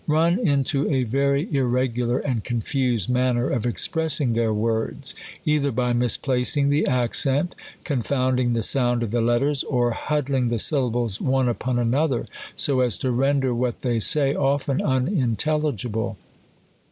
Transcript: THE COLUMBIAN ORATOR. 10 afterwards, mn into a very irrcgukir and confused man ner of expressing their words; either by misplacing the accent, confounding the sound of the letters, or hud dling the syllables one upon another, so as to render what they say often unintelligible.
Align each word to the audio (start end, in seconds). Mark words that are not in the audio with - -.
THE 0.07 0.13
COLUMBIAN 0.15 0.23
ORATOR. 0.23 0.43
10 0.45 0.45
afterwards, 0.49 0.49
mn 0.49 0.59
into 0.59 0.91
a 0.95 1.03
very 1.03 1.45
irrcgukir 1.45 2.21
and 2.25 2.43
confused 2.43 3.09
man 3.11 3.35
ner 3.35 3.49
of 3.51 3.65
expressing 3.67 4.33
their 4.33 4.51
words; 4.51 5.13
either 5.45 5.71
by 5.71 5.93
misplacing 5.93 6.69
the 6.71 6.87
accent, 6.87 7.53
confounding 7.83 8.53
the 8.53 8.63
sound 8.63 9.03
of 9.03 9.11
the 9.11 9.21
letters, 9.21 9.63
or 9.63 9.91
hud 9.91 10.25
dling 10.25 10.49
the 10.49 10.57
syllables 10.57 11.21
one 11.21 11.47
upon 11.47 11.77
another, 11.77 12.25
so 12.55 12.79
as 12.79 12.97
to 12.97 13.11
render 13.11 13.53
what 13.53 13.81
they 13.81 13.99
say 13.99 14.33
often 14.33 14.81
unintelligible. 14.81 16.17